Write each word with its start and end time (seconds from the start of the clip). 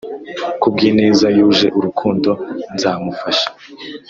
ku 0.61 0.67
bw’ 0.73 0.77
ineza 0.89 1.27
yuje 1.37 1.67
urukundo 1.77 2.29
nzamufasha. 2.75 3.47